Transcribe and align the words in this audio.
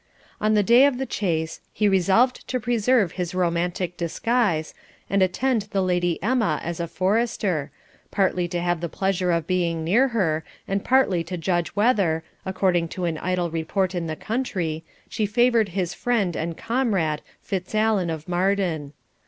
On 0.39 0.55
the 0.55 0.63
day 0.63 0.85
of 0.87 0.97
the 0.97 1.05
chase 1.05 1.61
he 1.71 1.87
resolved 1.87 2.47
to 2.47 2.59
preserve 2.59 3.11
his 3.11 3.35
romantic 3.35 3.97
disguise, 3.97 4.73
and 5.11 5.21
attend 5.21 5.67
the 5.69 5.83
Lady 5.83 6.17
Emma 6.23 6.59
as 6.63 6.79
a 6.79 6.87
forester, 6.87 7.69
partly 8.09 8.47
to 8.47 8.59
have 8.59 8.81
the 8.81 8.89
pleasure 8.89 9.29
of 9.29 9.45
being 9.45 9.83
near 9.83 10.07
her 10.07 10.43
and 10.67 10.83
partly 10.83 11.23
to 11.25 11.37
judge 11.37 11.75
whether, 11.75 12.23
according 12.47 12.87
to 12.87 13.05
an 13.05 13.19
idle 13.19 13.51
report 13.51 13.93
in 13.93 14.07
the 14.07 14.15
country, 14.15 14.83
she 15.07 15.27
favoured 15.27 15.69
his 15.69 15.93
friend 15.93 16.35
and 16.35 16.57
comrade 16.57 17.21
Fitzallen 17.43 18.09
of 18.09 18.27
Marden. 18.27 18.93